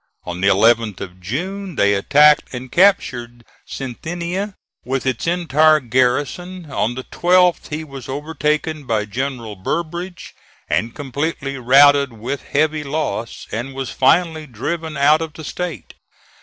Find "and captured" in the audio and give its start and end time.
2.55-3.45